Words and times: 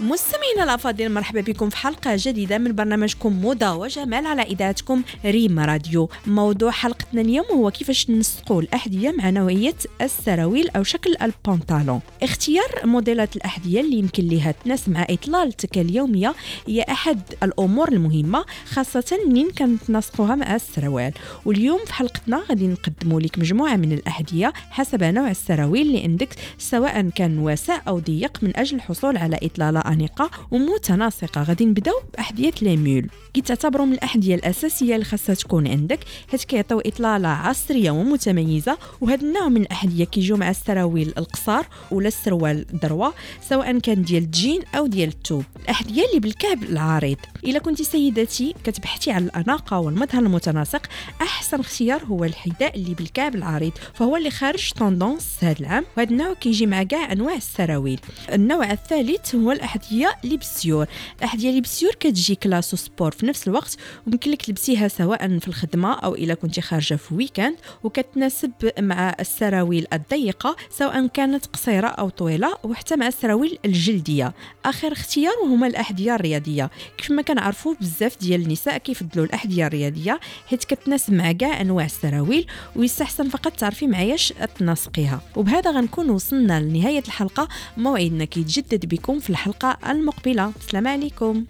مستمعينا 0.00 0.64
الأفاضل 0.64 1.12
مرحبا 1.12 1.40
بكم 1.40 1.68
في 1.70 1.76
حلقة 1.76 2.10
جديدة 2.16 2.58
من 2.58 2.74
برنامجكم 2.74 3.32
موضة 3.32 3.74
وجمال 3.74 4.26
على 4.26 4.42
إذاعتكم 4.42 5.02
ريم 5.24 5.58
راديو. 5.60 6.08
موضوع 6.26 6.70
حلقتنا 6.70 7.20
اليوم 7.20 7.46
هو 7.52 7.70
كيفاش 7.70 8.10
نسقوا 8.10 8.62
الأحذية 8.62 9.10
مع 9.10 9.30
نوعية 9.30 9.74
السراويل 10.02 10.70
أو 10.70 10.82
شكل 10.82 11.14
البنطالون 11.22 12.00
اختيار 12.22 12.70
موديلات 12.84 13.36
الأحذية 13.36 13.80
اللي 13.80 13.96
يمكن 13.96 14.28
لها 14.28 14.52
تناسب 14.64 14.92
مع 14.92 15.06
إطلالتك 15.10 15.78
اليومية 15.78 16.34
هي 16.66 16.82
أحد 16.82 17.20
الأمور 17.42 17.92
المهمة 17.92 18.44
خاصة 18.70 19.18
منين 19.26 19.50
كنتناسقوها 19.50 20.34
مع 20.34 20.54
السروال 20.54 21.12
واليوم 21.44 21.80
في 21.86 21.94
حلقتنا 21.94 22.42
غادي 22.48 22.66
نقدموا 22.66 23.20
لك 23.20 23.38
مجموعة 23.38 23.76
من 23.76 23.92
الأحذية 23.92 24.52
حسب 24.70 25.04
نوع 25.04 25.30
السراويل 25.30 25.86
اللي 25.86 26.02
عندك 26.02 26.28
سواء 26.58 27.08
كان 27.08 27.38
واسع 27.38 27.80
أو 27.88 27.98
ضيق 27.98 28.38
من 28.42 28.56
أجل 28.56 28.76
الحصول 28.76 29.16
على 29.16 29.38
إطلالة 29.42 29.87
انيقه 29.88 30.30
ومتناسقة. 30.50 31.42
غادي 31.42 31.64
نبدأو 31.64 31.94
بأحذية 32.14 32.52
les 32.62 32.80
mules 32.80 33.10
كي 33.34 33.40
تعتبروا 33.40 33.86
من 33.86 33.92
الأحذية 33.92 34.34
الأساسية 34.34 34.94
اللي 34.94 35.04
خاصها 35.04 35.34
تكون 35.34 35.68
عندك. 35.68 36.00
حيت 36.30 36.44
كيعطيو 36.44 36.80
إطلالة 36.80 37.28
عصرية 37.28 37.90
ومتميزة. 37.90 38.78
وهذا 39.00 39.22
النوع 39.22 39.48
من 39.48 39.60
الأحذية 39.62 40.04
كيجيو 40.04 40.36
مع 40.36 40.50
السراويل 40.50 41.12
القصار 41.18 41.66
ولا 41.90 42.08
السروال 42.08 42.66
droit 42.82 43.14
سواء 43.48 43.78
كان 43.78 44.02
ديال 44.02 44.22
الجين 44.22 44.62
أو 44.74 44.86
ديال 44.86 45.08
التوب. 45.08 45.44
الأحذية 45.64 46.04
اللي 46.08 46.20
بالكعب 46.20 46.62
العريض. 46.62 47.16
إلا 47.44 47.58
كنتي 47.58 47.84
سيدتي 47.84 48.54
كتبحثي 48.64 49.10
على 49.10 49.24
الأناقة 49.24 49.78
والمظهر 49.78 50.22
المتناسق 50.22 50.86
أحسن 51.22 51.60
اختيار 51.60 52.04
هو 52.04 52.24
الحذاء 52.24 52.76
اللي 52.76 52.94
بالكعب 52.94 53.34
العريض. 53.34 53.72
فهو 53.94 54.16
اللي 54.16 54.30
خارج 54.30 54.70
tendance 54.70 55.36
هذا 55.40 55.60
العام. 55.60 55.84
وهذا 55.96 56.10
النوع 56.10 56.32
كيجي 56.34 56.66
مع 56.66 56.82
كاع 56.82 57.12
أنواع 57.12 57.34
السراويل. 57.34 58.00
النوع 58.32 58.72
الثالث 58.72 59.34
هو 59.34 59.52
الاحذيه 59.78 60.16
اللي 60.24 60.36
بالسيور 60.36 60.86
الاحذيه 61.18 61.48
اللي 61.48 61.60
بالسيور 61.60 61.94
كتجي 61.94 62.34
classe 62.34 62.74
و 62.74 62.80
sport 62.80 63.10
في 63.10 63.26
نفس 63.26 63.48
الوقت 63.48 63.76
ويمكن 64.06 64.30
لك 64.30 64.42
تلبسيها 64.42 64.88
سواء 64.88 65.38
في 65.38 65.48
الخدمة 65.48 65.94
أو 65.94 66.14
إلا 66.14 66.34
كنتي 66.34 66.60
خارجة 66.60 66.94
في 66.94 67.14
week-end 67.14 67.56
وكتناسب 67.84 68.52
مع 68.78 69.16
السراويل 69.20 69.86
الضيقة 69.92 70.56
سواء 70.70 71.06
كانت 71.06 71.46
قصيرة 71.46 71.86
أو 71.86 72.08
طويلة 72.08 72.54
وحتى 72.64 72.96
مع 72.96 73.06
السراويل 73.06 73.58
الجلدية. 73.64 74.32
آخر 74.64 74.92
اختيار 74.92 75.32
وهما 75.42 75.66
الأحذية 75.66 76.14
الرياضية. 76.14 76.70
كيف 76.98 77.10
ما 77.10 77.22
كنعرفوا 77.22 77.74
بزاف 77.80 78.20
ديال 78.20 78.42
النساء 78.42 78.78
كيفضلوا 78.78 79.24
الأحذية 79.24 79.66
الرياضية 79.66 80.20
حيت 80.46 80.64
كتناسب 80.64 81.12
مع 81.12 81.32
كاع 81.32 81.60
أنواع 81.60 81.84
السراويل 81.84 82.46
ويستحسن 82.76 83.28
فقط 83.28 83.52
تعرفي 83.52 83.86
معاياش 83.86 84.32
تناسقيها. 84.58 85.20
وبهذا 85.36 85.70
غنكون 85.70 86.10
وصلنا 86.10 86.60
لنهاية 86.60 87.02
الحلقة. 87.06 87.48
موعدنا 87.76 88.24
كيتجدد 88.24 88.86
بكم 88.86 89.18
في 89.18 89.30
الحلقة 89.30 89.67
المقبلة. 89.90 90.52
السلام 90.60 90.88
عليكم. 90.88 91.44